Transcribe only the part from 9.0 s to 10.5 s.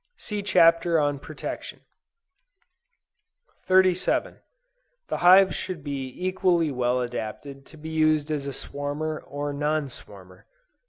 or non swarmer.